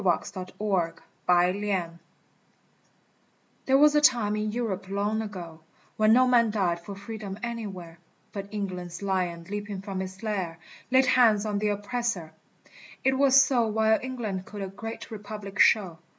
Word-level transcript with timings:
QUANTUM 0.01 0.47
MUTATA 0.59 1.99
THERE 3.67 3.77
was 3.77 3.93
a 3.93 4.01
time 4.01 4.35
in 4.35 4.51
Europe 4.51 4.89
long 4.89 5.21
ago 5.21 5.59
When 5.95 6.11
no 6.11 6.27
man 6.27 6.49
died 6.49 6.79
for 6.79 6.95
freedom 6.95 7.37
anywhere, 7.43 7.99
But 8.31 8.47
England's 8.49 9.03
lion 9.03 9.43
leaping 9.51 9.79
from 9.83 10.01
its 10.01 10.23
lair 10.23 10.57
Laid 10.89 11.05
hands 11.05 11.45
on 11.45 11.59
the 11.59 11.67
oppressor! 11.69 12.33
it 13.03 13.15
was 13.19 13.39
so 13.39 13.67
While 13.67 13.99
England 14.01 14.45
could 14.47 14.63
a 14.63 14.67
great 14.69 15.11
Republic 15.11 15.59
show. 15.59 15.99